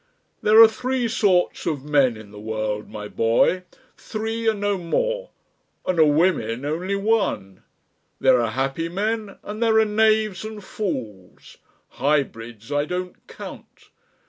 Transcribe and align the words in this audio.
"There 0.41 0.59
are 0.63 0.67
three 0.67 1.07
sorts 1.07 1.67
of 1.67 1.83
men 1.83 2.17
in 2.17 2.31
the 2.31 2.39
world, 2.39 2.89
my 2.89 3.07
boy, 3.07 3.61
three 3.95 4.49
and 4.49 4.59
no 4.59 4.75
more 4.79 5.29
and 5.85 5.99
of 5.99 6.07
women 6.07 6.65
only 6.65 6.95
one. 6.95 7.61
There 8.19 8.41
are 8.41 8.49
happy 8.49 8.89
men 8.89 9.37
and 9.43 9.61
there 9.61 9.77
are 9.77 9.85
knaves 9.85 10.43
and 10.43 10.63
fools. 10.63 11.57
Hybrids 11.89 12.71
I 12.71 12.85
don't 12.85 13.27
count. 13.27 13.91